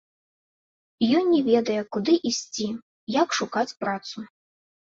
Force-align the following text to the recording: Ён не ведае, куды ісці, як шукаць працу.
Ён 1.19 1.25
не 1.33 1.41
ведае, 1.49 1.77
куды 1.97 2.17
ісці, 2.31 2.67
як 3.21 3.29
шукаць 3.41 3.77
працу. 3.85 4.17